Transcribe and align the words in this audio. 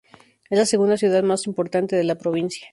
Es 0.49 0.57
la 0.57 0.65
segunda 0.65 0.97
ciudad 0.97 1.21
más 1.21 1.45
importante 1.45 1.95
de 1.95 2.03
la 2.03 2.15
provincia. 2.15 2.67